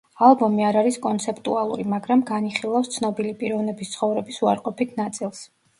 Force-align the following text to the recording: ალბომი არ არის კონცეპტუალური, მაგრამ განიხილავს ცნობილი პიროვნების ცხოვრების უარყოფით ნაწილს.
ალბომი 0.27 0.63
არ 0.69 0.79
არის 0.79 0.95
კონცეპტუალური, 1.03 1.85
მაგრამ 1.93 2.25
განიხილავს 2.31 2.93
ცნობილი 2.97 3.37
პიროვნების 3.45 3.97
ცხოვრების 3.99 4.45
უარყოფით 4.47 5.01
ნაწილს. 5.05 5.51